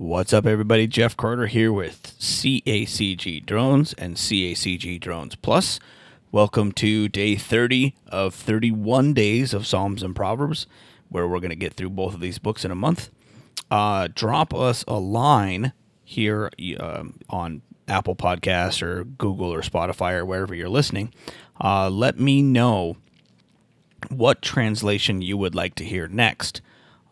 What's 0.00 0.32
up, 0.32 0.46
everybody? 0.46 0.86
Jeff 0.86 1.14
Carter 1.14 1.46
here 1.46 1.70
with 1.70 2.16
CACG 2.18 3.44
Drones 3.44 3.92
and 3.92 4.16
CACG 4.16 4.98
Drones 4.98 5.34
Plus. 5.34 5.78
Welcome 6.32 6.72
to 6.72 7.06
day 7.06 7.36
30 7.36 7.94
of 8.06 8.34
31 8.34 9.12
days 9.12 9.52
of 9.52 9.66
Psalms 9.66 10.02
and 10.02 10.16
Proverbs, 10.16 10.66
where 11.10 11.28
we're 11.28 11.38
going 11.38 11.50
to 11.50 11.54
get 11.54 11.74
through 11.74 11.90
both 11.90 12.14
of 12.14 12.20
these 12.20 12.38
books 12.38 12.64
in 12.64 12.70
a 12.70 12.74
month. 12.74 13.10
Uh, 13.70 14.08
drop 14.14 14.54
us 14.54 14.86
a 14.88 14.98
line 14.98 15.74
here 16.02 16.50
uh, 16.78 17.04
on 17.28 17.60
Apple 17.86 18.16
Podcasts 18.16 18.80
or 18.80 19.04
Google 19.04 19.52
or 19.52 19.60
Spotify 19.60 20.14
or 20.14 20.24
wherever 20.24 20.54
you're 20.54 20.70
listening. 20.70 21.12
Uh, 21.62 21.90
let 21.90 22.18
me 22.18 22.40
know 22.40 22.96
what 24.08 24.40
translation 24.40 25.20
you 25.20 25.36
would 25.36 25.54
like 25.54 25.74
to 25.74 25.84
hear 25.84 26.08
next 26.08 26.62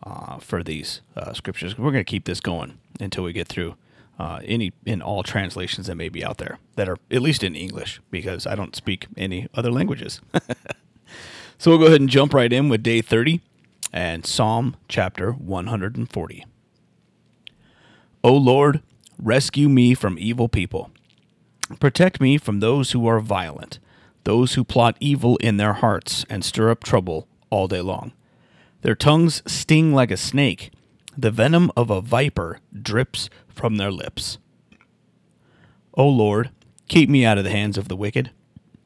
uh, 0.03 0.37
for 0.37 0.63
these 0.63 1.01
uh, 1.15 1.33
scriptures. 1.33 1.77
We're 1.77 1.91
going 1.91 2.05
to 2.05 2.09
keep 2.09 2.25
this 2.25 2.39
going 2.39 2.79
until 2.99 3.23
we 3.23 3.33
get 3.33 3.47
through 3.47 3.75
uh, 4.19 4.41
any 4.43 4.73
in 4.85 5.01
all 5.01 5.23
translations 5.23 5.87
that 5.87 5.95
may 5.95 6.09
be 6.09 6.23
out 6.23 6.37
there 6.37 6.59
that 6.75 6.89
are 6.89 6.97
at 7.09 7.21
least 7.21 7.43
in 7.43 7.55
English 7.55 8.01
because 8.11 8.45
I 8.45 8.55
don't 8.55 8.75
speak 8.75 9.07
any 9.15 9.47
other 9.53 9.71
languages. 9.71 10.19
so 11.57 11.71
we'll 11.71 11.79
go 11.79 11.85
ahead 11.85 12.01
and 12.01 12.09
jump 12.09 12.33
right 12.33 12.51
in 12.51 12.67
with 12.67 12.83
day 12.83 13.01
30 13.01 13.41
and 13.93 14.25
Psalm 14.25 14.75
chapter 14.87 15.31
140. 15.31 16.45
O 18.23 18.33
Lord, 18.33 18.81
rescue 19.17 19.69
me 19.69 19.93
from 19.93 20.19
evil 20.19 20.49
people. 20.49 20.91
Protect 21.79 22.19
me 22.19 22.37
from 22.37 22.59
those 22.59 22.91
who 22.91 23.07
are 23.07 23.19
violent, 23.19 23.79
those 24.25 24.55
who 24.55 24.63
plot 24.63 24.97
evil 24.99 25.37
in 25.37 25.57
their 25.57 25.73
hearts 25.73 26.25
and 26.29 26.43
stir 26.43 26.71
up 26.71 26.83
trouble 26.83 27.27
all 27.49 27.67
day 27.67 27.81
long. 27.81 28.11
Their 28.81 28.95
tongues 28.95 29.41
sting 29.45 29.93
like 29.93 30.11
a 30.11 30.17
snake. 30.17 30.71
The 31.17 31.31
venom 31.31 31.71
of 31.75 31.89
a 31.89 32.01
viper 32.01 32.59
drips 32.73 33.29
from 33.47 33.75
their 33.75 33.91
lips. 33.91 34.37
O 35.95 36.07
Lord, 36.07 36.51
keep 36.87 37.09
me 37.09 37.25
out 37.25 37.37
of 37.37 37.43
the 37.43 37.49
hands 37.49 37.77
of 37.77 37.89
the 37.89 37.95
wicked. 37.95 38.31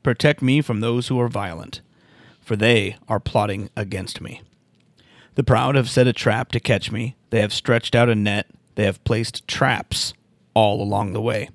Protect 0.01 0.41
me 0.41 0.61
from 0.61 0.79
those 0.79 1.07
who 1.07 1.19
are 1.19 1.29
violent, 1.29 1.81
for 2.41 2.55
they 2.55 2.97
are 3.07 3.19
plotting 3.19 3.69
against 3.75 4.19
me. 4.19 4.41
The 5.35 5.43
proud 5.43 5.75
have 5.75 5.89
set 5.89 6.07
a 6.07 6.13
trap 6.13 6.51
to 6.51 6.59
catch 6.59 6.91
me. 6.91 7.15
They 7.29 7.41
have 7.41 7.53
stretched 7.53 7.95
out 7.95 8.09
a 8.09 8.15
net. 8.15 8.47
They 8.75 8.85
have 8.85 9.03
placed 9.03 9.47
traps 9.47 10.13
all 10.53 10.81
along 10.81 11.13
the 11.13 11.21
way. 11.21 11.49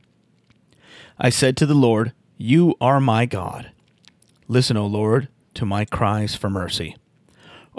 I 1.19 1.31
said 1.31 1.57
to 1.57 1.67
the 1.67 1.75
Lord, 1.75 2.13
You 2.37 2.77
are 2.81 3.01
my 3.01 3.27
God. 3.27 3.73
Listen, 4.47 4.77
O 4.77 4.87
Lord, 4.87 5.29
to 5.55 5.67
my 5.67 5.85
cries 5.85 6.35
for 6.35 6.49
mercy. 6.49 6.97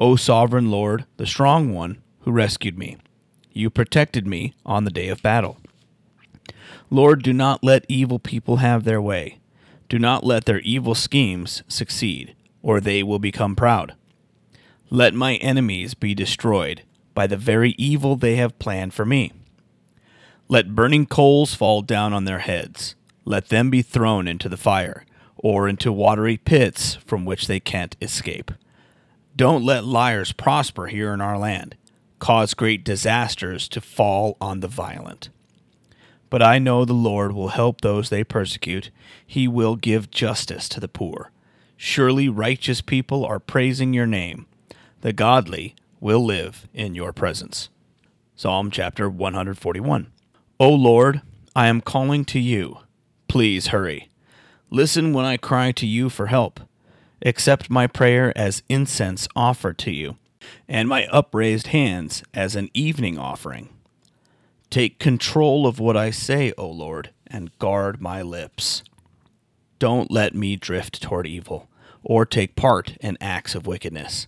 O 0.02 0.16
sovereign 0.16 0.72
Lord, 0.72 1.04
the 1.18 1.26
strong 1.26 1.74
one 1.74 2.02
who 2.22 2.32
rescued 2.32 2.78
me. 2.78 2.96
You 3.52 3.70
protected 3.70 4.26
me 4.26 4.54
on 4.66 4.86
the 4.86 4.92
day 4.92 5.10
of 5.10 5.22
battle. 5.22 5.58
Lord, 6.90 7.22
do 7.22 7.34
not 7.34 7.66
let 7.66 7.86
evil 7.90 8.18
people 8.18 8.58
have 8.58 8.86
their 8.86 9.02
way. 9.02 9.40
Do 9.90 10.00
not 10.00 10.24
let 10.24 10.46
their 10.46 10.62
evil 10.62 10.96
schemes 10.96 11.64
succeed, 11.68 12.34
or 12.62 12.80
they 12.80 13.04
will 13.04 13.20
become 13.20 13.58
proud. 13.58 13.94
Let 14.90 15.14
my 15.14 15.36
enemies 15.36 15.96
be 15.96 16.16
destroyed 16.16 16.84
by 17.14 17.28
the 17.28 17.36
very 17.36 17.72
evil 17.78 18.16
they 18.16 18.38
have 18.38 18.58
planned 18.58 18.94
for 18.94 19.06
me. 19.06 19.34
Let 20.48 20.76
burning 20.76 21.08
coals 21.08 21.54
fall 21.54 21.82
down 21.82 22.14
on 22.14 22.24
their 22.24 22.40
heads. 22.40 22.96
Let 23.26 23.50
them 23.50 23.70
be 23.70 23.82
thrown 23.82 24.30
into 24.30 24.48
the 24.48 24.56
fire, 24.56 25.06
or 25.36 25.68
into 25.68 25.92
watery 25.92 26.38
pits 26.38 26.96
from 27.06 27.26
which 27.26 27.48
they 27.48 27.60
can't 27.60 27.98
escape. 28.02 28.52
Don't 29.40 29.64
let 29.64 29.86
liars 29.86 30.34
prosper 30.34 30.88
here 30.88 31.14
in 31.14 31.22
our 31.22 31.38
land, 31.38 31.78
cause 32.20 32.54
great 32.54 32.84
disasters 32.84 33.70
to 33.70 33.80
fall 33.80 34.36
on 34.42 34.60
the 34.60 34.68
violent. 34.68 35.30
But 36.30 36.42
I 36.44 36.60
know 36.60 36.84
the 36.84 36.92
Lord 36.92 37.32
will 37.32 37.48
help 37.48 37.80
those 37.80 38.10
they 38.10 38.26
persecute. 38.26 38.92
He 39.26 39.48
will 39.48 39.78
give 39.78 40.12
justice 40.12 40.68
to 40.68 40.82
the 40.82 40.90
poor. 40.90 41.32
Surely 41.78 42.28
righteous 42.28 42.82
people 42.82 43.26
are 43.26 43.40
praising 43.40 43.94
your 43.94 44.06
name. 44.06 44.46
The 45.00 45.14
godly 45.14 45.74
will 46.02 46.26
live 46.26 46.68
in 46.74 46.94
your 46.94 47.14
presence. 47.14 47.70
Psalm 48.36 48.70
chapter 48.70 49.10
141. 49.10 50.12
O 50.60 50.70
Lord, 50.70 51.22
I 51.56 51.68
am 51.68 51.80
calling 51.80 52.26
to 52.26 52.42
you. 52.42 52.80
Please 53.30 53.68
hurry. 53.68 54.10
Listen 54.70 55.14
when 55.14 55.24
I 55.24 55.38
cry 55.38 55.72
to 55.72 55.88
you 55.88 56.10
for 56.10 56.26
help. 56.26 56.60
Accept 57.24 57.70
my 57.70 57.88
prayer 57.88 58.32
as 58.38 58.64
incense 58.70 59.28
offered 59.36 59.78
to 59.80 59.92
you, 59.92 60.18
and 60.68 60.88
my 60.88 61.06
upraised 61.08 61.68
hands 61.68 62.24
as 62.34 62.56
an 62.56 62.70
evening 62.74 63.18
offering. 63.18 63.70
Take 64.70 65.00
control 65.00 65.66
of 65.66 65.80
what 65.80 65.98
I 65.98 66.12
say, 66.12 66.54
O 66.58 66.68
Lord, 66.68 67.10
and 67.28 67.58
guard 67.60 68.02
my 68.02 68.22
lips. 68.22 68.84
Don't 69.80 70.12
let 70.12 70.36
me 70.36 70.56
drift 70.56 71.02
toward 71.02 71.28
evil, 71.28 71.68
or 72.04 72.26
take 72.26 72.56
part 72.56 72.98
in 73.02 73.18
acts 73.20 73.56
of 73.56 73.68
wickedness. 73.68 74.28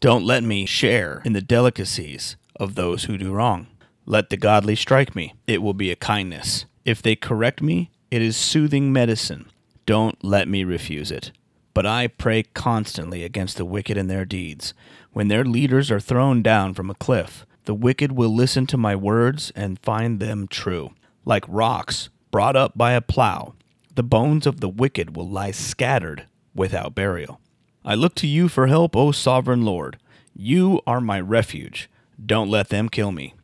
Don't 0.00 0.24
let 0.24 0.42
me 0.42 0.66
share 0.66 1.22
in 1.24 1.32
the 1.32 1.40
delicacies 1.40 2.36
of 2.56 2.74
those 2.74 3.04
who 3.04 3.18
do 3.18 3.32
wrong. 3.32 3.66
Let 4.04 4.30
the 4.30 4.36
godly 4.36 4.76
strike 4.76 5.14
me, 5.14 5.34
it 5.46 5.62
will 5.62 5.74
be 5.74 5.90
a 5.90 5.96
kindness. 5.96 6.64
If 6.84 7.02
they 7.02 7.16
correct 7.16 7.60
me, 7.60 7.90
it 8.10 8.22
is 8.22 8.36
soothing 8.36 8.92
medicine. 8.92 9.50
Don't 9.84 10.22
let 10.24 10.48
me 10.48 10.64
refuse 10.64 11.10
it. 11.10 11.32
But 11.76 11.84
I 11.84 12.06
pray 12.06 12.42
constantly 12.42 13.22
against 13.22 13.58
the 13.58 13.64
wicked 13.66 13.98
and 13.98 14.10
their 14.10 14.24
deeds. 14.24 14.72
When 15.12 15.28
their 15.28 15.44
leaders 15.44 15.90
are 15.90 16.00
thrown 16.00 16.40
down 16.40 16.72
from 16.72 16.88
a 16.88 16.94
cliff, 16.94 17.44
the 17.66 17.74
wicked 17.74 18.12
will 18.12 18.34
listen 18.34 18.66
to 18.68 18.78
my 18.78 18.96
words 18.96 19.52
and 19.54 19.78
find 19.80 20.18
them 20.18 20.48
true. 20.48 20.94
Like 21.26 21.44
rocks 21.46 22.08
brought 22.30 22.56
up 22.56 22.78
by 22.78 22.92
a 22.92 23.02
plow, 23.02 23.52
the 23.94 24.02
bones 24.02 24.46
of 24.46 24.60
the 24.60 24.70
wicked 24.70 25.14
will 25.14 25.28
lie 25.28 25.50
scattered 25.50 26.24
without 26.54 26.94
burial. 26.94 27.42
I 27.84 27.94
look 27.94 28.14
to 28.14 28.26
you 28.26 28.48
for 28.48 28.68
help, 28.68 28.96
O 28.96 29.12
sovereign 29.12 29.66
Lord. 29.66 29.98
You 30.34 30.80
are 30.86 31.02
my 31.02 31.20
refuge. 31.20 31.90
Don't 32.24 32.48
let 32.48 32.70
them 32.70 32.88
kill 32.88 33.12
me. 33.12 33.34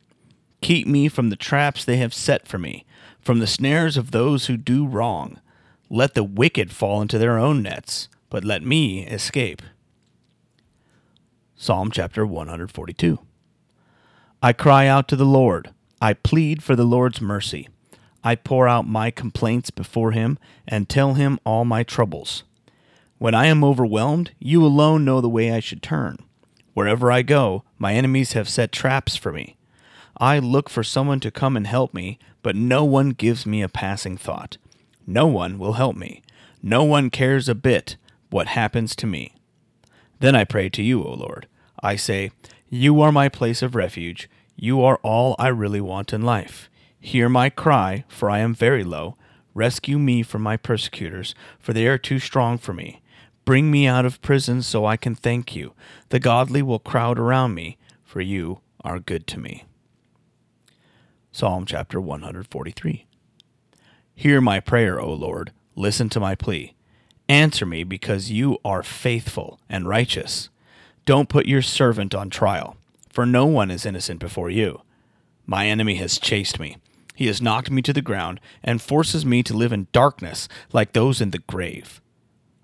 Keep 0.62 0.86
me 0.86 1.08
from 1.08 1.28
the 1.28 1.36
traps 1.36 1.84
they 1.84 1.98
have 1.98 2.14
set 2.14 2.48
for 2.48 2.56
me, 2.56 2.86
from 3.20 3.40
the 3.40 3.46
snares 3.46 3.98
of 3.98 4.10
those 4.10 4.46
who 4.46 4.56
do 4.56 4.86
wrong. 4.86 5.38
Let 5.90 6.14
the 6.14 6.24
wicked 6.24 6.72
fall 6.72 7.02
into 7.02 7.18
their 7.18 7.38
own 7.38 7.62
nets 7.62 8.08
but 8.32 8.44
let 8.46 8.62
me 8.62 9.06
escape. 9.06 9.60
Psalm 11.54 11.90
chapter 11.90 12.24
142. 12.24 13.18
I 14.42 14.54
cry 14.54 14.86
out 14.86 15.06
to 15.08 15.16
the 15.16 15.26
Lord. 15.26 15.68
I 16.00 16.14
plead 16.14 16.62
for 16.62 16.74
the 16.74 16.86
Lord's 16.86 17.20
mercy. 17.20 17.68
I 18.24 18.36
pour 18.36 18.66
out 18.66 18.88
my 18.88 19.10
complaints 19.10 19.70
before 19.70 20.12
him 20.12 20.38
and 20.66 20.88
tell 20.88 21.12
him 21.12 21.40
all 21.44 21.66
my 21.66 21.82
troubles. 21.82 22.44
When 23.18 23.34
I 23.34 23.48
am 23.48 23.62
overwhelmed, 23.62 24.30
you 24.38 24.64
alone 24.64 25.04
know 25.04 25.20
the 25.20 25.28
way 25.28 25.52
I 25.52 25.60
should 25.60 25.82
turn. 25.82 26.16
Wherever 26.72 27.12
I 27.12 27.20
go, 27.20 27.64
my 27.78 27.92
enemies 27.92 28.32
have 28.32 28.48
set 28.48 28.72
traps 28.72 29.14
for 29.14 29.30
me. 29.30 29.58
I 30.16 30.38
look 30.38 30.70
for 30.70 30.82
someone 30.82 31.20
to 31.20 31.30
come 31.30 31.54
and 31.54 31.66
help 31.66 31.92
me, 31.92 32.18
but 32.42 32.56
no 32.56 32.82
one 32.82 33.10
gives 33.10 33.44
me 33.44 33.60
a 33.60 33.68
passing 33.68 34.16
thought. 34.16 34.56
No 35.06 35.26
one 35.26 35.58
will 35.58 35.74
help 35.74 35.96
me. 35.96 36.22
No 36.62 36.82
one 36.82 37.10
cares 37.10 37.46
a 37.46 37.54
bit 37.54 37.96
what 38.32 38.48
happens 38.48 38.96
to 38.96 39.06
me. 39.06 39.34
Then 40.20 40.34
I 40.34 40.44
pray 40.44 40.68
to 40.70 40.82
you, 40.82 41.02
O 41.02 41.12
Lord. 41.14 41.46
I 41.82 41.96
say, 41.96 42.30
You 42.68 43.00
are 43.00 43.12
my 43.12 43.28
place 43.28 43.62
of 43.62 43.74
refuge. 43.74 44.28
You 44.56 44.82
are 44.82 45.00
all 45.02 45.34
I 45.38 45.48
really 45.48 45.80
want 45.80 46.12
in 46.12 46.22
life. 46.22 46.70
Hear 47.00 47.28
my 47.28 47.50
cry, 47.50 48.04
for 48.08 48.30
I 48.30 48.38
am 48.38 48.54
very 48.54 48.84
low. 48.84 49.16
Rescue 49.54 49.98
me 49.98 50.22
from 50.22 50.42
my 50.42 50.56
persecutors, 50.56 51.34
for 51.58 51.72
they 51.72 51.86
are 51.86 51.98
too 51.98 52.18
strong 52.18 52.58
for 52.58 52.72
me. 52.72 53.02
Bring 53.44 53.70
me 53.70 53.86
out 53.86 54.06
of 54.06 54.22
prison 54.22 54.62
so 54.62 54.86
I 54.86 54.96
can 54.96 55.14
thank 55.14 55.56
you. 55.56 55.72
The 56.10 56.20
godly 56.20 56.62
will 56.62 56.78
crowd 56.78 57.18
around 57.18 57.54
me, 57.54 57.76
for 58.04 58.20
you 58.20 58.60
are 58.82 59.00
good 59.00 59.26
to 59.28 59.40
me. 59.40 59.64
Psalm 61.32 61.66
chapter 61.66 62.00
143. 62.00 63.06
Hear 64.14 64.40
my 64.40 64.60
prayer, 64.60 65.00
O 65.00 65.12
Lord. 65.12 65.50
Listen 65.74 66.08
to 66.10 66.20
my 66.20 66.34
plea. 66.34 66.74
Answer 67.32 67.64
me 67.64 67.82
because 67.82 68.30
you 68.30 68.58
are 68.62 68.82
faithful 68.82 69.58
and 69.66 69.88
righteous. 69.88 70.50
Don't 71.06 71.30
put 71.30 71.46
your 71.46 71.62
servant 71.62 72.14
on 72.14 72.28
trial, 72.28 72.76
for 73.08 73.24
no 73.24 73.46
one 73.46 73.70
is 73.70 73.86
innocent 73.86 74.20
before 74.20 74.50
you. 74.50 74.82
My 75.46 75.66
enemy 75.66 75.94
has 75.94 76.18
chased 76.18 76.60
me. 76.60 76.76
He 77.14 77.28
has 77.28 77.40
knocked 77.40 77.70
me 77.70 77.80
to 77.80 77.92
the 77.94 78.02
ground 78.02 78.38
and 78.62 78.82
forces 78.82 79.24
me 79.24 79.42
to 79.44 79.56
live 79.56 79.72
in 79.72 79.86
darkness 79.92 80.46
like 80.74 80.92
those 80.92 81.22
in 81.22 81.30
the 81.30 81.38
grave. 81.38 82.02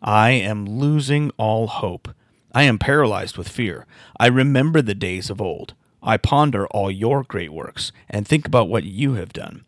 I 0.02 0.32
am 0.32 0.66
losing 0.66 1.30
all 1.38 1.66
hope. 1.66 2.10
I 2.52 2.64
am 2.64 2.78
paralyzed 2.78 3.38
with 3.38 3.48
fear. 3.48 3.86
I 4.20 4.26
remember 4.26 4.82
the 4.82 4.94
days 4.94 5.30
of 5.30 5.40
old. 5.40 5.72
I 6.02 6.18
ponder 6.18 6.66
all 6.66 6.90
your 6.90 7.22
great 7.22 7.54
works 7.54 7.90
and 8.10 8.28
think 8.28 8.44
about 8.44 8.68
what 8.68 8.84
you 8.84 9.14
have 9.14 9.32
done. 9.32 9.64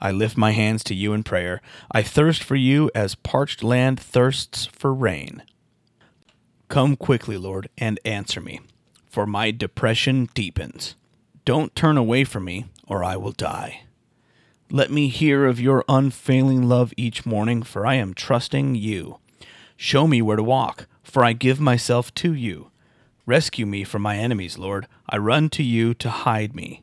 I 0.00 0.10
lift 0.10 0.36
my 0.36 0.52
hands 0.52 0.82
to 0.84 0.94
you 0.94 1.12
in 1.12 1.22
prayer. 1.22 1.60
I 1.92 2.02
thirst 2.02 2.42
for 2.42 2.56
you 2.56 2.90
as 2.94 3.14
parched 3.14 3.62
land 3.62 4.00
thirsts 4.00 4.66
for 4.66 4.94
rain. 4.94 5.42
Come 6.68 6.96
quickly, 6.96 7.36
Lord, 7.36 7.68
and 7.76 8.00
answer 8.04 8.40
me, 8.40 8.60
for 9.08 9.26
my 9.26 9.50
depression 9.50 10.28
deepens. 10.34 10.94
Don't 11.44 11.74
turn 11.74 11.96
away 11.96 12.24
from 12.24 12.44
me, 12.44 12.66
or 12.86 13.02
I 13.02 13.16
will 13.16 13.32
die. 13.32 13.82
Let 14.70 14.90
me 14.90 15.08
hear 15.08 15.46
of 15.46 15.60
your 15.60 15.84
unfailing 15.88 16.68
love 16.68 16.94
each 16.96 17.26
morning, 17.26 17.62
for 17.62 17.84
I 17.84 17.94
am 17.96 18.14
trusting 18.14 18.76
you. 18.76 19.18
Show 19.76 20.06
me 20.06 20.22
where 20.22 20.36
to 20.36 20.44
walk, 20.44 20.86
for 21.02 21.24
I 21.24 21.32
give 21.32 21.60
myself 21.60 22.14
to 22.14 22.32
you. 22.32 22.70
Rescue 23.26 23.66
me 23.66 23.82
from 23.82 24.02
my 24.02 24.16
enemies, 24.16 24.58
Lord. 24.58 24.86
I 25.08 25.16
run 25.16 25.48
to 25.50 25.62
you 25.64 25.92
to 25.94 26.08
hide 26.08 26.54
me. 26.54 26.82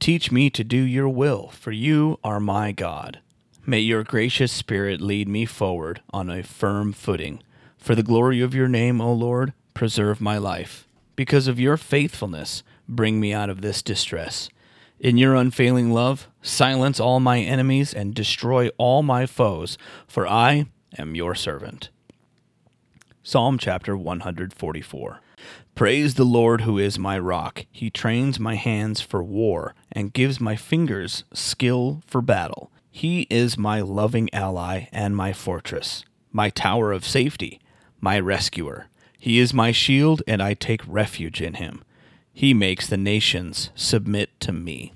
Teach 0.00 0.30
me 0.30 0.48
to 0.50 0.62
do 0.62 0.76
your 0.76 1.08
will, 1.08 1.48
for 1.48 1.72
you 1.72 2.18
are 2.22 2.38
my 2.38 2.70
God. 2.72 3.18
May 3.66 3.80
your 3.80 4.04
gracious 4.04 4.52
Spirit 4.52 5.00
lead 5.00 5.28
me 5.28 5.44
forward 5.44 6.00
on 6.10 6.30
a 6.30 6.42
firm 6.42 6.92
footing. 6.92 7.42
For 7.76 7.94
the 7.94 8.02
glory 8.02 8.40
of 8.40 8.54
your 8.54 8.68
name, 8.68 9.00
O 9.00 9.12
Lord, 9.12 9.52
preserve 9.74 10.20
my 10.20 10.38
life. 10.38 10.86
Because 11.16 11.48
of 11.48 11.58
your 11.58 11.76
faithfulness, 11.76 12.62
bring 12.88 13.18
me 13.18 13.32
out 13.32 13.50
of 13.50 13.60
this 13.60 13.82
distress. 13.82 14.48
In 15.00 15.16
your 15.16 15.34
unfailing 15.34 15.92
love, 15.92 16.28
silence 16.42 17.00
all 17.00 17.18
my 17.18 17.40
enemies 17.40 17.92
and 17.92 18.14
destroy 18.14 18.68
all 18.78 19.02
my 19.02 19.26
foes, 19.26 19.76
for 20.06 20.28
I 20.28 20.66
am 20.96 21.16
your 21.16 21.34
servant. 21.34 21.90
Psalm 23.22 23.58
chapter 23.58 23.96
144. 23.96 25.20
Praise 25.74 26.14
the 26.14 26.24
Lord 26.24 26.62
who 26.62 26.78
is 26.78 26.98
my 26.98 27.18
rock. 27.18 27.66
He 27.70 27.90
trains 27.90 28.40
my 28.40 28.54
hands 28.54 29.00
for 29.00 29.22
war 29.22 29.74
and 29.98 30.12
gives 30.12 30.40
my 30.40 30.54
fingers 30.54 31.24
skill 31.34 32.00
for 32.06 32.22
battle. 32.22 32.70
He 32.88 33.22
is 33.22 33.58
my 33.58 33.80
loving 33.80 34.32
ally 34.32 34.86
and 34.92 35.16
my 35.16 35.32
fortress, 35.32 36.04
my 36.30 36.50
tower 36.50 36.92
of 36.92 37.04
safety, 37.04 37.58
my 38.00 38.20
rescuer. 38.20 38.86
He 39.18 39.40
is 39.40 39.52
my 39.52 39.72
shield, 39.72 40.22
and 40.28 40.40
I 40.40 40.54
take 40.54 40.86
refuge 40.86 41.42
in 41.42 41.54
him. 41.54 41.82
He 42.32 42.54
makes 42.54 42.86
the 42.86 42.96
nations 42.96 43.70
submit 43.74 44.38
to 44.38 44.52
me. 44.52 44.92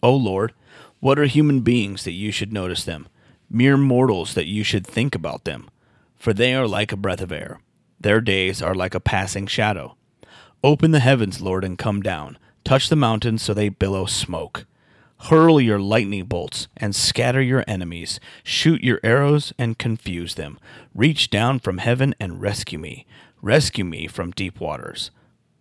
O 0.00 0.14
Lord, 0.14 0.52
what 1.00 1.18
are 1.18 1.26
human 1.26 1.62
beings 1.62 2.04
that 2.04 2.12
you 2.12 2.30
should 2.30 2.52
notice 2.52 2.84
them? 2.84 3.08
Mere 3.50 3.76
mortals 3.76 4.34
that 4.34 4.46
you 4.46 4.62
should 4.62 4.86
think 4.86 5.16
about 5.16 5.42
them. 5.42 5.68
For 6.14 6.32
they 6.32 6.54
are 6.54 6.68
like 6.68 6.92
a 6.92 6.96
breath 6.96 7.20
of 7.20 7.32
air. 7.32 7.58
Their 7.98 8.20
days 8.20 8.62
are 8.62 8.76
like 8.76 8.94
a 8.94 9.00
passing 9.00 9.48
shadow. 9.48 9.96
Open 10.62 10.92
the 10.92 11.00
heavens, 11.00 11.40
Lord, 11.40 11.64
and 11.64 11.76
come 11.76 12.00
down. 12.00 12.38
Touch 12.66 12.88
the 12.88 12.96
mountains 12.96 13.42
so 13.42 13.54
they 13.54 13.68
billow 13.68 14.06
smoke. 14.06 14.66
Hurl 15.20 15.60
your 15.60 15.78
lightning 15.78 16.24
bolts 16.24 16.66
and 16.76 16.96
scatter 16.96 17.40
your 17.40 17.62
enemies. 17.68 18.18
Shoot 18.42 18.82
your 18.82 18.98
arrows 19.04 19.52
and 19.56 19.78
confuse 19.78 20.34
them. 20.34 20.58
Reach 20.92 21.30
down 21.30 21.60
from 21.60 21.78
heaven 21.78 22.12
and 22.18 22.42
rescue 22.42 22.80
me. 22.80 23.06
Rescue 23.40 23.84
me 23.84 24.08
from 24.08 24.32
deep 24.32 24.58
waters 24.58 25.12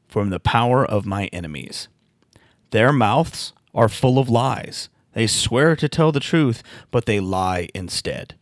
from 0.08 0.32
the 0.32 0.40
power 0.40 0.84
of 0.84 1.06
my 1.06 1.26
enemies. 1.28 1.90
Their 2.72 2.92
mouths 2.92 3.54
are 3.76 3.88
full 3.88 4.18
of 4.18 4.28
lies. 4.28 4.90
They 5.14 5.28
swear 5.28 5.76
to 5.76 5.88
tell 5.88 6.12
the 6.12 6.20
truth, 6.20 6.64
but 6.90 7.06
they 7.06 7.20
lie 7.20 7.70
instead. 7.76 8.34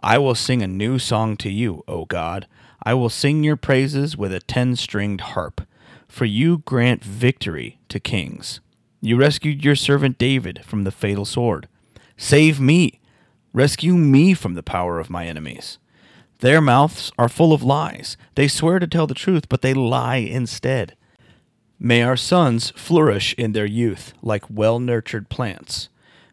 I 0.00 0.16
will 0.18 0.36
sing 0.36 0.62
a 0.62 0.68
new 0.68 1.00
song 1.00 1.36
to 1.38 1.50
you, 1.50 1.82
O 1.88 2.04
God. 2.04 2.46
I 2.84 2.94
will 2.94 3.10
sing 3.10 3.42
your 3.42 3.56
praises 3.56 4.16
with 4.16 4.32
a 4.32 4.38
ten 4.38 4.76
stringed 4.76 5.22
harp, 5.22 5.62
for 6.06 6.24
you 6.24 6.58
grant 6.58 7.02
victory 7.02 7.78
to 7.90 8.00
kings. 8.00 8.60
You 9.00 9.16
rescued 9.16 9.64
your 9.64 9.76
servant 9.76 10.18
David 10.18 10.64
from 10.64 10.84
the 10.84 10.90
fatal 10.90 11.24
sword. 11.24 11.68
Save 12.16 12.60
me! 12.60 13.00
Rescue 13.52 13.94
me 13.94 14.34
from 14.34 14.54
the 14.54 14.62
power 14.62 14.98
of 14.98 15.10
my 15.10 15.26
enemies. 15.26 15.78
Their 16.38 16.60
mouths 16.60 17.12
are 17.18 17.28
full 17.28 17.52
of 17.52 17.62
lies. 17.62 18.16
They 18.34 18.48
swear 18.48 18.78
to 18.78 18.86
tell 18.86 19.06
the 19.06 19.14
truth, 19.14 19.48
but 19.48 19.62
they 19.62 19.74
lie 19.74 20.16
instead. 20.16 20.96
May 21.78 22.02
our 22.02 22.16
sons 22.16 22.70
flourish 22.76 23.34
in 23.34 23.52
their 23.52 23.66
youth 23.66 24.12
like 24.22 24.44
well 24.50 24.78
nurtured 24.78 25.28
plants. 25.28 25.88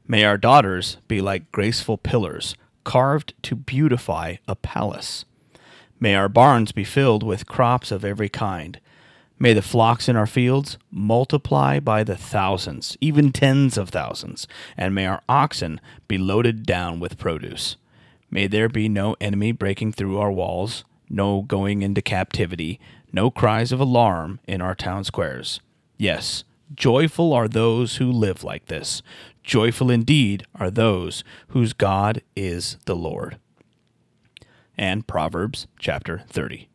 May 0.08 0.24
our 0.24 0.38
daughters 0.38 0.98
be 1.08 1.22
like 1.22 1.52
graceful 1.52 1.98
pillars, 1.98 2.56
carved 2.84 3.34
to 3.44 3.56
beautify 3.56 4.36
a 4.48 4.56
palace. 4.56 5.26
May 6.00 6.16
our 6.16 6.30
barns 6.30 6.72
be 6.72 6.84
filled 6.84 7.24
with 7.24 7.48
crops 7.48 7.92
of 7.92 8.06
every 8.06 8.30
kind. 8.30 8.80
May 9.40 9.54
the 9.54 9.62
flocks 9.62 10.10
in 10.10 10.16
our 10.16 10.26
fields 10.26 10.80
multiply 10.90 11.80
by 11.80 12.04
the 12.04 12.16
thousands, 12.18 12.98
even 13.00 13.32
tens 13.32 13.78
of 13.78 13.90
thousands, 13.90 14.48
and 14.76 14.96
may 14.96 15.06
our 15.06 15.22
oxen 15.30 15.80
be 16.08 16.18
loaded 16.18 16.66
down 16.66 17.00
with 17.00 17.20
produce. 17.20 17.78
May 18.32 18.48
there 18.48 18.68
be 18.68 18.90
no 18.90 19.16
enemy 19.22 19.52
breaking 19.52 19.94
through 19.94 20.18
our 20.18 20.32
walls, 20.32 20.84
no 21.08 21.44
going 21.44 21.84
into 21.84 22.02
captivity, 22.02 22.80
no 23.14 23.30
cries 23.30 23.72
of 23.72 23.80
alarm 23.80 24.40
in 24.48 24.60
our 24.60 24.76
town 24.76 25.04
squares. 25.04 25.60
Yes, 25.98 26.44
joyful 26.74 27.32
are 27.32 27.48
those 27.48 27.98
who 27.98 28.12
live 28.12 28.44
like 28.44 28.66
this. 28.66 29.02
Joyful 29.44 29.92
indeed 29.92 30.46
are 30.56 30.72
those 30.72 31.24
whose 31.50 31.74
God 31.74 32.22
is 32.36 32.78
the 32.86 32.96
Lord. 32.96 33.38
And 34.78 35.08
Proverbs 35.08 35.68
chapter 35.80 36.24
30. 36.28 36.68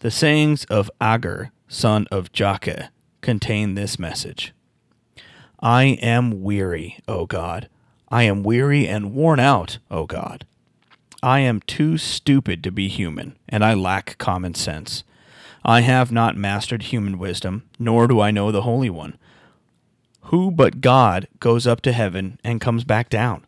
The 0.00 0.10
sayings 0.10 0.64
of 0.64 0.90
Agur, 1.00 1.50
son 1.66 2.06
of 2.10 2.32
Jakeh, 2.32 2.88
contain 3.20 3.74
this 3.74 3.98
message 3.98 4.54
I 5.60 5.84
am 6.00 6.42
weary, 6.42 7.00
O 7.08 7.26
God 7.26 7.68
I 8.10 8.22
am 8.22 8.42
weary 8.42 8.88
and 8.88 9.12
worn 9.12 9.38
out, 9.38 9.78
O 9.90 10.06
God. 10.06 10.46
I 11.22 11.40
am 11.40 11.60
too 11.60 11.98
stupid 11.98 12.62
to 12.64 12.70
be 12.70 12.88
human, 12.88 13.36
and 13.48 13.64
I 13.64 13.74
lack 13.74 14.16
common 14.18 14.54
sense. 14.54 15.04
I 15.64 15.82
have 15.82 16.10
not 16.10 16.36
mastered 16.36 16.84
human 16.84 17.18
wisdom, 17.18 17.64
nor 17.78 18.06
do 18.06 18.20
I 18.20 18.30
know 18.30 18.50
the 18.50 18.62
Holy 18.62 18.88
One. 18.88 19.18
Who 20.22 20.50
but 20.50 20.80
God 20.80 21.28
goes 21.38 21.66
up 21.66 21.80
to 21.82 21.92
heaven 21.92 22.40
and 22.42 22.60
comes 22.60 22.84
back 22.84 23.10
down? 23.10 23.44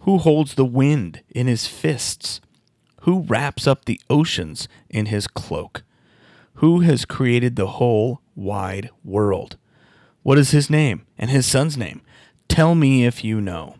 Who 0.00 0.18
holds 0.18 0.54
the 0.54 0.64
wind 0.64 1.22
in 1.30 1.46
his 1.46 1.66
fists? 1.66 2.40
Who 3.08 3.20
wraps 3.20 3.66
up 3.66 3.86
the 3.86 3.98
oceans 4.10 4.68
in 4.90 5.06
his 5.06 5.26
cloak? 5.26 5.82
Who 6.56 6.80
has 6.80 7.06
created 7.06 7.56
the 7.56 7.68
whole 7.68 8.20
wide 8.36 8.90
world? 9.02 9.56
What 10.22 10.36
is 10.36 10.50
his 10.50 10.68
name 10.68 11.06
and 11.16 11.30
his 11.30 11.46
son's 11.46 11.78
name? 11.78 12.02
Tell 12.48 12.74
me 12.74 13.06
if 13.06 13.24
you 13.24 13.40
know. 13.40 13.76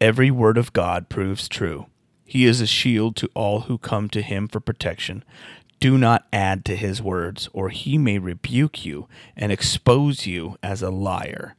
Every 0.00 0.30
word 0.30 0.56
of 0.56 0.72
God 0.72 1.08
proves 1.08 1.48
true. 1.48 1.86
He 2.24 2.44
is 2.44 2.60
a 2.60 2.68
shield 2.68 3.16
to 3.16 3.28
all 3.34 3.62
who 3.62 3.78
come 3.78 4.08
to 4.10 4.22
him 4.22 4.46
for 4.46 4.60
protection. 4.60 5.24
Do 5.80 5.98
not 5.98 6.24
add 6.32 6.64
to 6.66 6.76
his 6.76 7.02
words, 7.02 7.48
or 7.52 7.70
he 7.70 7.98
may 7.98 8.20
rebuke 8.20 8.84
you 8.84 9.08
and 9.36 9.50
expose 9.50 10.24
you 10.24 10.56
as 10.62 10.82
a 10.82 10.90
liar. 10.90 11.56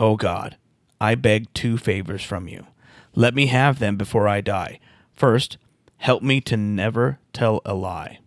O 0.00 0.12
oh 0.12 0.16
God, 0.16 0.56
I 1.02 1.16
beg 1.16 1.52
two 1.52 1.76
favors 1.76 2.22
from 2.22 2.48
you. 2.48 2.66
Let 3.14 3.34
me 3.34 3.48
have 3.48 3.78
them 3.78 3.98
before 3.98 4.26
I 4.26 4.40
die. 4.40 4.80
First, 5.12 5.58
help 5.98 6.22
me 6.22 6.40
to 6.42 6.56
never 6.56 7.18
tell 7.32 7.60
a 7.64 7.74
lie. 7.74 8.20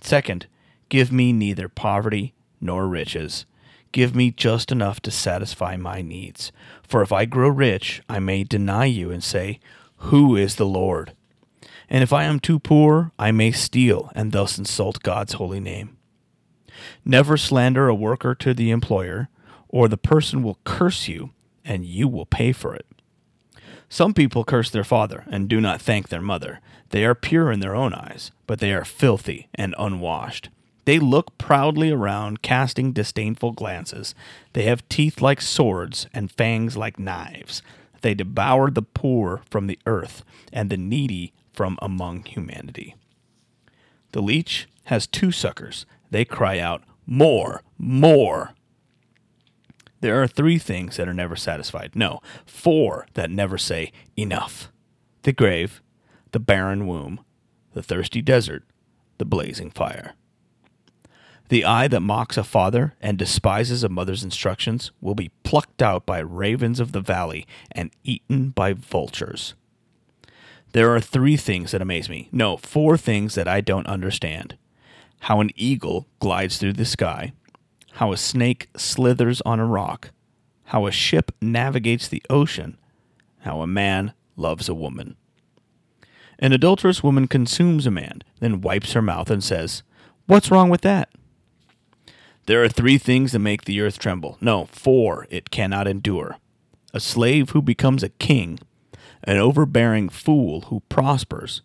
Second, 0.00 0.46
give 0.88 1.12
me 1.12 1.32
neither 1.32 1.68
poverty 1.68 2.34
nor 2.60 2.86
riches 2.86 3.46
Give 3.92 4.14
me 4.14 4.30
just 4.30 4.70
enough 4.70 5.00
to 5.00 5.10
satisfy 5.10 5.76
my 5.76 6.02
needs. 6.02 6.52
For 6.86 7.02
if 7.02 7.12
I 7.12 7.24
grow 7.24 7.48
rich, 7.48 8.02
I 8.08 8.18
may 8.18 8.44
deny 8.44 8.84
you 8.84 9.10
and 9.10 9.24
say, 9.24 9.60
Who 9.96 10.36
is 10.36 10.56
the 10.56 10.66
Lord? 10.66 11.14
And 11.88 12.02
if 12.02 12.12
I 12.12 12.24
am 12.24 12.38
too 12.38 12.58
poor, 12.58 13.12
I 13.18 13.32
may 13.32 13.50
steal 13.50 14.12
and 14.14 14.32
thus 14.32 14.58
insult 14.58 15.02
God's 15.02 15.34
holy 15.34 15.60
name. 15.60 15.96
Never 17.04 17.36
slander 17.36 17.88
a 17.88 17.94
worker 17.94 18.34
to 18.34 18.52
the 18.52 18.70
employer, 18.70 19.28
or 19.68 19.88
the 19.88 19.96
person 19.96 20.42
will 20.42 20.58
curse 20.64 21.08
you, 21.08 21.30
and 21.64 21.84
you 21.84 22.08
will 22.08 22.26
pay 22.26 22.52
for 22.52 22.74
it. 22.74 22.86
Some 23.88 24.12
people 24.14 24.44
curse 24.44 24.70
their 24.70 24.84
father 24.84 25.24
and 25.30 25.48
do 25.48 25.60
not 25.60 25.80
thank 25.80 26.08
their 26.08 26.20
mother. 26.20 26.60
They 26.90 27.04
are 27.04 27.14
pure 27.14 27.50
in 27.50 27.60
their 27.60 27.74
own 27.74 27.94
eyes, 27.94 28.30
but 28.46 28.60
they 28.60 28.72
are 28.72 28.84
filthy 28.84 29.48
and 29.54 29.74
unwashed. 29.78 30.50
They 30.84 30.98
look 30.98 31.36
proudly 31.36 31.90
around, 31.90 32.40
casting 32.40 32.92
disdainful 32.92 33.52
glances. 33.52 34.14
They 34.54 34.62
have 34.62 34.88
teeth 34.88 35.20
like 35.20 35.40
swords 35.42 36.06
and 36.14 36.32
fangs 36.32 36.76
like 36.76 36.98
knives. 36.98 37.62
They 38.00 38.14
devour 38.14 38.70
the 38.70 38.82
poor 38.82 39.42
from 39.50 39.66
the 39.66 39.78
earth 39.86 40.22
and 40.52 40.70
the 40.70 40.76
needy 40.76 41.32
from 41.52 41.78
among 41.82 42.24
humanity. 42.24 42.94
The 44.12 44.22
leech 44.22 44.66
has 44.84 45.06
two 45.06 45.30
suckers. 45.30 45.84
They 46.10 46.24
cry 46.24 46.58
out, 46.58 46.82
More, 47.06 47.62
more. 47.76 48.54
There 50.00 50.22
are 50.22 50.28
three 50.28 50.58
things 50.58 50.96
that 50.96 51.08
are 51.08 51.14
never 51.14 51.36
satisfied. 51.36 51.96
No, 51.96 52.20
four 52.46 53.06
that 53.14 53.30
never 53.30 53.58
say, 53.58 53.92
Enough 54.16 54.70
the 55.22 55.32
grave, 55.32 55.82
the 56.32 56.40
barren 56.40 56.86
womb, 56.86 57.20
the 57.74 57.82
thirsty 57.82 58.22
desert, 58.22 58.64
the 59.18 59.24
blazing 59.24 59.70
fire. 59.70 60.14
The 61.48 61.64
eye 61.64 61.88
that 61.88 62.00
mocks 62.00 62.36
a 62.36 62.44
father 62.44 62.94
and 63.00 63.18
despises 63.18 63.82
a 63.82 63.88
mother's 63.88 64.24
instructions 64.24 64.90
will 65.00 65.14
be 65.14 65.30
plucked 65.42 65.82
out 65.82 66.06
by 66.06 66.18
ravens 66.18 66.78
of 66.78 66.92
the 66.92 67.00
valley 67.00 67.46
and 67.72 67.90
eaten 68.04 68.50
by 68.50 68.74
vultures. 68.74 69.54
There 70.72 70.94
are 70.94 71.00
three 71.00 71.36
things 71.36 71.72
that 71.72 71.82
amaze 71.82 72.08
me. 72.08 72.28
No, 72.32 72.58
four 72.58 72.98
things 72.98 73.34
that 73.34 73.48
I 73.48 73.60
don't 73.60 73.86
understand. 73.86 74.56
How 75.20 75.40
an 75.40 75.50
eagle 75.56 76.06
glides 76.20 76.58
through 76.58 76.74
the 76.74 76.84
sky, 76.84 77.32
how 77.98 78.12
a 78.12 78.16
snake 78.16 78.68
slithers 78.76 79.40
on 79.40 79.58
a 79.58 79.66
rock, 79.66 80.12
how 80.66 80.86
a 80.86 80.92
ship 80.92 81.32
navigates 81.42 82.06
the 82.06 82.22
ocean, 82.30 82.78
how 83.40 83.60
a 83.60 83.66
man 83.66 84.12
loves 84.36 84.68
a 84.68 84.74
woman. 84.74 85.16
An 86.38 86.52
adulterous 86.52 87.02
woman 87.02 87.26
consumes 87.26 87.88
a 87.88 87.90
man, 87.90 88.22
then 88.38 88.60
wipes 88.60 88.92
her 88.92 89.02
mouth 89.02 89.32
and 89.32 89.42
says, 89.42 89.82
What's 90.26 90.48
wrong 90.48 90.70
with 90.70 90.82
that? 90.82 91.08
There 92.46 92.62
are 92.62 92.68
three 92.68 92.98
things 92.98 93.32
that 93.32 93.40
make 93.40 93.64
the 93.64 93.80
earth 93.80 93.98
tremble. 93.98 94.38
No, 94.40 94.66
four 94.66 95.26
it 95.28 95.50
cannot 95.50 95.88
endure 95.88 96.36
a 96.94 97.00
slave 97.00 97.50
who 97.50 97.60
becomes 97.60 98.04
a 98.04 98.10
king, 98.10 98.60
an 99.24 99.38
overbearing 99.38 100.08
fool 100.08 100.62
who 100.62 100.84
prospers, 100.88 101.62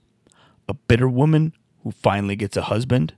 a 0.68 0.74
bitter 0.74 1.08
woman 1.08 1.54
who 1.84 1.92
finally 1.92 2.36
gets 2.36 2.58
a 2.58 2.64
husband, 2.64 3.14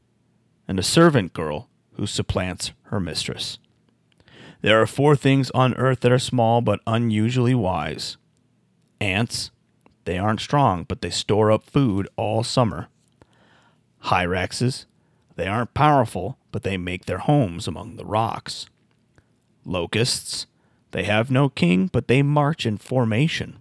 and 0.68 0.78
a 0.78 0.84
servant 0.84 1.32
girl 1.32 1.70
who 1.96 2.08
supplants 2.08 2.72
her 2.84 3.00
mistress. 3.00 3.58
There 4.62 4.82
are 4.82 4.88
four 4.88 5.16
things 5.16 5.52
on 5.52 5.74
earth 5.76 6.02
that 6.02 6.12
are 6.12 6.20
small 6.20 6.62
but 6.62 6.80
unusually 6.88 7.56
wise 7.56 8.18
ants, 9.00 9.52
they 10.06 10.18
aren't 10.18 10.40
strong, 10.40 10.84
but 10.84 11.02
they 11.02 11.10
store 11.10 11.52
up 11.52 11.64
food 11.64 12.08
all 12.16 12.44
summer. 12.44 12.88
Hyraxes, 14.06 14.86
they 15.36 15.48
aren't 15.48 15.74
powerful, 15.74 16.38
but 16.52 16.64
they 16.64 16.78
make 16.78 17.06
their 17.06 17.18
homes 17.20 17.68
among 17.68 17.96
the 17.96 18.06
rocks. 18.06 18.68
Locusts, 19.66 20.48
they 20.92 21.04
have 21.04 21.32
no 21.32 21.50
king, 21.50 21.88
but 21.88 22.08
they 22.08 22.22
march 22.22 22.66
in 22.66 22.78
formation. 22.78 23.58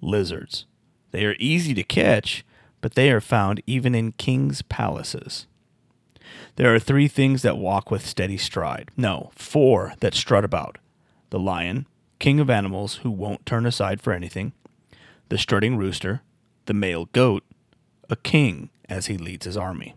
Lizards, 0.00 0.66
they 1.12 1.24
are 1.24 1.36
easy 1.38 1.72
to 1.74 1.84
catch, 1.84 2.44
but 2.80 2.94
they 2.94 3.10
are 3.10 3.20
found 3.20 3.62
even 3.66 3.94
in 3.94 4.12
kings' 4.12 4.62
palaces. 4.62 5.46
There 6.56 6.74
are 6.74 6.78
three 6.78 7.08
things 7.08 7.42
that 7.42 7.58
walk 7.58 7.90
with 7.90 8.06
steady 8.06 8.36
stride. 8.36 8.90
No, 8.96 9.30
four 9.34 9.94
that 10.00 10.14
strut 10.14 10.44
about 10.44 10.78
the 11.30 11.38
lion, 11.38 11.86
king 12.18 12.38
of 12.38 12.48
animals 12.48 12.96
who 12.96 13.10
won't 13.10 13.44
turn 13.44 13.66
aside 13.66 14.00
for 14.00 14.12
anything, 14.12 14.52
the 15.28 15.38
strutting 15.38 15.76
rooster, 15.76 16.22
the 16.66 16.74
male 16.74 17.06
goat, 17.06 17.42
a 18.08 18.16
king 18.16 18.70
as 18.88 19.06
he 19.06 19.16
leads 19.18 19.44
his 19.44 19.56
army. 19.56 19.94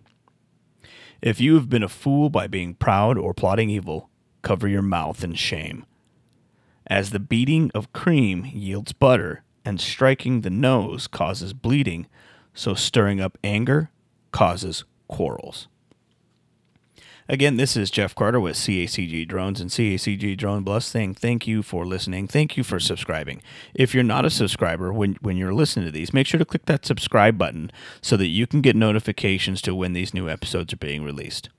If 1.22 1.40
you 1.40 1.56
have 1.56 1.70
been 1.70 1.84
a 1.84 1.90
fool 1.90 2.30
by 2.30 2.48
being 2.48 2.74
proud 2.74 3.18
or 3.18 3.34
plotting 3.34 3.70
evil, 3.70 4.10
cover 4.42 4.68
your 4.68 4.82
mouth 4.82 5.24
in 5.24 5.36
shame. 5.36 5.86
As 6.88 7.12
the 7.12 7.20
beating 7.20 7.70
of 7.76 7.94
cream 7.94 8.46
yields 8.46 8.94
butter, 8.94 9.44
and 9.66 9.80
striking 9.80 10.42
the 10.42 10.50
nose 10.50 11.06
causes 11.06 11.54
bleeding, 11.54 12.08
so 12.54 12.74
stirring 12.74 13.22
up 13.22 13.38
anger 13.44 13.92
causes 14.32 14.84
quarrels. 15.08 15.68
Again, 17.32 17.58
this 17.58 17.78
is 17.78 17.92
Jeff 17.92 18.16
Carter 18.16 18.40
with 18.40 18.56
CACG 18.56 19.28
Drones 19.28 19.62
and 19.62 19.70
CACG 19.70 20.36
Drone 20.36 20.66
Plus 20.66 20.88
saying 20.88 21.14
thank 21.14 21.46
you 21.46 21.62
for 21.62 21.86
listening. 21.86 22.28
Thank 22.28 22.58
you 22.58 22.64
for 22.64 22.80
subscribing. 22.80 23.44
If 23.76 23.94
you're 23.94 24.04
not 24.04 24.26
a 24.26 24.32
subscriber, 24.32 24.92
when, 24.92 25.16
when 25.22 25.38
you're 25.38 25.54
listening 25.54 25.86
to 25.86 25.92
these, 25.92 26.12
make 26.12 26.26
sure 26.26 26.40
to 26.40 26.46
click 26.46 26.66
that 26.66 26.88
subscribe 26.88 27.38
button 27.38 27.72
so 28.02 28.18
that 28.18 28.26
you 28.26 28.48
can 28.48 28.62
get 28.62 28.76
notifications 28.76 29.62
to 29.62 29.76
when 29.76 29.94
these 29.94 30.12
new 30.12 30.28
episodes 30.28 30.74
are 30.74 30.78
being 30.78 31.04
released. 31.04 31.50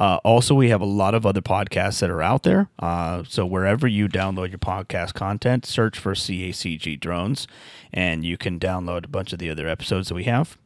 Uh, 0.00 0.18
also, 0.24 0.52
we 0.52 0.70
have 0.70 0.80
a 0.80 0.84
lot 0.84 1.14
of 1.14 1.24
other 1.24 1.40
podcasts 1.40 2.00
that 2.00 2.10
are 2.10 2.20
out 2.20 2.42
there. 2.42 2.68
Uh, 2.80 3.22
so 3.28 3.46
wherever 3.46 3.86
you 3.86 4.08
download 4.08 4.48
your 4.48 4.58
podcast 4.58 5.14
content, 5.14 5.64
search 5.64 5.96
for 5.96 6.14
CACG 6.14 6.98
Drones, 6.98 7.46
and 7.92 8.24
you 8.24 8.36
can 8.36 8.58
download 8.58 9.04
a 9.04 9.08
bunch 9.08 9.32
of 9.32 9.38
the 9.38 9.48
other 9.48 9.68
episodes 9.68 10.08
that 10.08 10.14
we 10.16 10.24
have. 10.24 10.58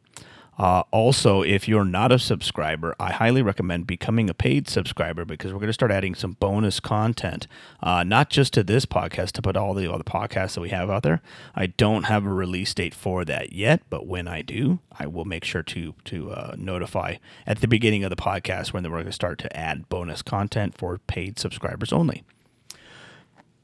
Uh, 0.59 0.83
also, 0.91 1.41
if 1.41 1.67
you're 1.69 1.85
not 1.85 2.11
a 2.11 2.19
subscriber, 2.19 2.93
I 2.99 3.13
highly 3.13 3.41
recommend 3.41 3.87
becoming 3.87 4.29
a 4.29 4.33
paid 4.33 4.67
subscriber 4.67 5.23
because 5.23 5.53
we're 5.53 5.59
going 5.59 5.67
to 5.67 5.73
start 5.73 5.91
adding 5.91 6.15
some 6.15 6.33
bonus 6.33 6.81
content, 6.81 7.47
uh, 7.81 8.03
not 8.03 8.29
just 8.29 8.53
to 8.53 8.63
this 8.63 8.85
podcast, 8.85 9.31
to 9.33 9.41
but 9.41 9.55
all 9.55 9.73
the 9.73 9.91
other 9.91 10.03
podcasts 10.03 10.55
that 10.55 10.61
we 10.61 10.69
have 10.69 10.89
out 10.89 11.03
there. 11.03 11.21
I 11.55 11.67
don't 11.67 12.03
have 12.03 12.25
a 12.25 12.33
release 12.33 12.73
date 12.73 12.93
for 12.93 13.23
that 13.25 13.53
yet, 13.53 13.81
but 13.89 14.05
when 14.05 14.27
I 14.27 14.41
do, 14.41 14.79
I 14.91 15.07
will 15.07 15.25
make 15.25 15.45
sure 15.45 15.63
to 15.63 15.95
to 16.05 16.31
uh, 16.31 16.55
notify 16.57 17.15
at 17.47 17.61
the 17.61 17.67
beginning 17.67 18.03
of 18.03 18.09
the 18.09 18.17
podcast 18.17 18.73
when 18.73 18.83
we're 18.83 18.89
going 18.89 19.05
to 19.05 19.11
start 19.13 19.39
to 19.39 19.57
add 19.57 19.87
bonus 19.87 20.21
content 20.21 20.77
for 20.77 20.97
paid 20.97 21.39
subscribers 21.39 21.93
only. 21.93 22.23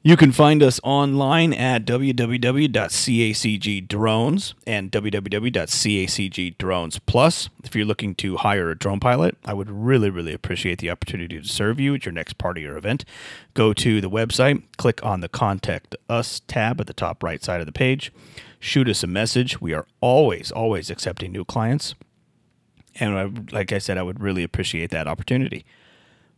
You 0.07 0.15
can 0.15 0.31
find 0.31 0.62
us 0.62 0.79
online 0.83 1.51
at 1.51 1.83
www.cacgdrones 1.83 4.53
and 4.67 4.91
www.cacgdronesplus. 4.91 7.50
If 7.63 7.75
you're 7.75 7.85
looking 7.85 8.13
to 8.13 8.38
hire 8.38 8.69
a 8.69 8.77
drone 8.77 9.00
pilot, 9.00 9.35
I 9.45 9.55
would 9.55 9.71
really, 9.71 10.12
really 10.12 10.33
appreciate 10.33 10.77
the 10.77 10.91
opportunity 10.91 11.41
to 11.41 11.47
serve 11.47 11.79
you 11.79 11.95
at 11.95 12.05
your 12.05 12.12
next 12.12 12.38
party 12.38 12.67
or 12.67 12.77
event. 12.77 13.03
Go 13.55 13.74
to 13.74 14.00
the 14.00 14.07
website, 14.07 14.62
click 14.77 15.03
on 15.03 15.21
the 15.21 15.27
Contact 15.27 15.95
Us 16.07 16.39
tab 16.41 16.79
at 16.79 16.85
the 16.85 16.93
top 16.93 17.24
right 17.24 17.43
side 17.43 17.59
of 17.59 17.65
the 17.65 17.71
page, 17.71 18.13
shoot 18.59 18.88
us 18.88 19.01
a 19.01 19.07
message. 19.07 19.59
We 19.59 19.74
are 19.74 19.88
always, 20.01 20.51
always 20.51 20.91
accepting 20.91 21.31
new 21.31 21.45
clients. 21.45 21.95
And 23.00 23.17
I, 23.17 23.31
like 23.51 23.74
I 23.74 23.79
said, 23.79 23.97
I 23.97 24.03
would 24.03 24.21
really 24.21 24.43
appreciate 24.43 24.91
that 24.91 25.07
opportunity. 25.07 25.65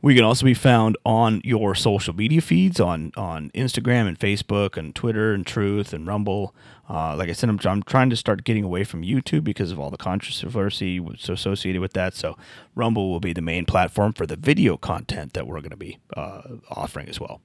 We 0.01 0.13
can 0.13 0.23
also 0.23 0.45
be 0.45 0.53
found 0.53 0.95
on 1.05 1.41
your 1.43 1.73
social 1.73 2.15
media 2.15 2.39
feeds 2.39 2.79
on, 2.79 3.11
on 3.17 3.49
Instagram 3.55 4.07
and 4.07 4.17
Facebook 4.19 4.77
and 4.77 4.93
Twitter 4.93 5.33
and 5.33 5.45
Truth 5.45 5.91
and 5.91 6.05
Rumble. 6.05 6.53
Uh, 6.87 7.15
like 7.15 7.29
I 7.29 7.33
said, 7.33 7.49
I'm, 7.49 7.59
I'm 7.65 7.81
trying 7.81 8.11
to 8.11 8.15
start 8.15 8.43
getting 8.43 8.63
away 8.63 8.83
from 8.83 9.01
YouTube 9.01 9.43
because 9.43 9.71
of 9.71 9.79
all 9.79 9.89
the 9.89 9.97
controversy 9.97 11.03
associated 11.27 11.81
with 11.81 11.93
that. 11.93 12.13
So 12.13 12.37
Rumble 12.75 13.09
will 13.09 13.19
be 13.19 13.33
the 13.33 13.41
main 13.41 13.65
platform 13.65 14.13
for 14.13 14.27
the 14.27 14.35
video 14.35 14.77
content 14.77 15.33
that 15.33 15.47
we're 15.47 15.61
going 15.61 15.71
to 15.71 15.77
be 15.77 15.97
uh, 16.15 16.41
offering 16.69 17.09
as 17.09 17.19
well. 17.19 17.41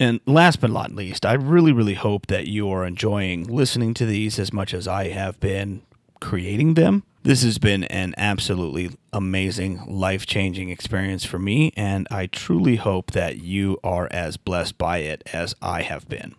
And 0.00 0.20
last 0.26 0.60
but 0.60 0.70
not 0.70 0.92
least, 0.92 1.24
I 1.24 1.34
really, 1.34 1.70
really 1.70 1.94
hope 1.94 2.26
that 2.26 2.46
you 2.48 2.68
are 2.70 2.84
enjoying 2.84 3.44
listening 3.44 3.94
to 3.94 4.06
these 4.06 4.38
as 4.38 4.52
much 4.52 4.74
as 4.74 4.88
I 4.88 5.08
have 5.08 5.38
been 5.38 5.82
creating 6.20 6.74
them. 6.74 7.04
This 7.24 7.42
has 7.42 7.56
been 7.56 7.84
an 7.84 8.12
absolutely 8.18 8.90
amazing, 9.10 9.82
life 9.86 10.26
changing 10.26 10.68
experience 10.68 11.24
for 11.24 11.38
me, 11.38 11.72
and 11.74 12.06
I 12.10 12.26
truly 12.26 12.76
hope 12.76 13.12
that 13.12 13.38
you 13.38 13.78
are 13.82 14.08
as 14.10 14.36
blessed 14.36 14.76
by 14.76 14.98
it 14.98 15.22
as 15.32 15.54
I 15.62 15.80
have 15.80 16.06
been. 16.06 16.34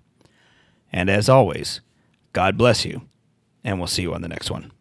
And 0.94 1.10
as 1.10 1.28
always, 1.28 1.82
God 2.34 2.56
bless 2.56 2.86
you, 2.86 3.02
and 3.64 3.80
we'll 3.80 3.88
see 3.88 4.04
you 4.04 4.14
on 4.14 4.22
the 4.22 4.28
next 4.28 4.52
one. 4.52 4.72